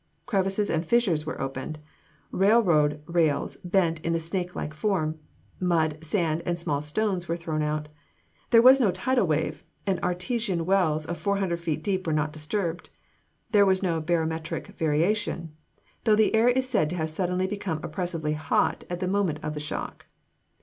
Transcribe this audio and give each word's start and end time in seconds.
Crevices 0.25 0.71
and 0.71 0.83
fissures 0.83 1.27
were 1.27 1.39
opened; 1.39 1.77
railroad 2.31 3.03
rails 3.05 3.57
bent 3.57 3.99
in 3.99 4.15
a 4.15 4.19
snake 4.19 4.55
like 4.55 4.73
form; 4.73 5.19
mud, 5.59 6.03
sand, 6.03 6.41
and 6.43 6.57
small 6.57 6.81
stones 6.81 7.27
were 7.27 7.37
thrown 7.37 7.61
out. 7.61 7.87
There 8.49 8.63
was 8.63 8.81
no 8.81 8.89
tidal 8.89 9.27
wave, 9.27 9.63
and 9.85 9.99
artesian 10.01 10.65
wells 10.65 11.05
four 11.05 11.37
hundred 11.37 11.59
feet 11.59 11.83
deep 11.83 12.07
were 12.07 12.13
not 12.13 12.33
disturbed. 12.33 12.89
There 13.51 13.63
was 13.63 13.83
no 13.83 14.01
barometric 14.01 14.69
variation, 14.69 15.51
though 16.03 16.15
the 16.15 16.33
air 16.33 16.49
is 16.49 16.67
said 16.67 16.89
to 16.89 16.95
have 16.95 17.11
suddenly 17.11 17.45
become 17.45 17.79
oppressively 17.83 18.33
hot 18.33 18.83
at 18.89 19.01
the 19.01 19.07
moment 19.07 19.39
of 19.43 19.53
the 19.53 19.59
shock. 19.59 20.07